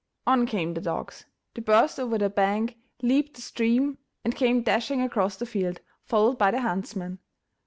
On 0.25 0.47
came 0.47 0.73
the 0.73 0.81
dogs; 0.81 1.25
they 1.53 1.61
burst 1.61 1.99
over 1.99 2.17
the 2.17 2.27
bank, 2.27 2.75
leaped 3.03 3.35
the 3.35 3.41
stream 3.43 3.99
and 4.25 4.35
came 4.35 4.63
dashing 4.63 4.99
across 4.99 5.37
the 5.37 5.45
field, 5.45 5.79
followed 6.07 6.39
by 6.39 6.49
the 6.49 6.61
huntsmen. 6.61 7.19